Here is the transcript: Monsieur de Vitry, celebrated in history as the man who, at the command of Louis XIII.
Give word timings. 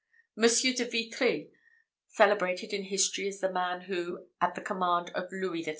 Monsieur 0.35 0.73
de 0.73 0.83
Vitry, 0.83 1.51
celebrated 2.07 2.73
in 2.73 2.85
history 2.85 3.27
as 3.27 3.39
the 3.39 3.51
man 3.51 3.81
who, 3.81 4.25
at 4.41 4.55
the 4.55 4.61
command 4.61 5.11
of 5.11 5.31
Louis 5.31 5.61
XIII. 5.61 5.69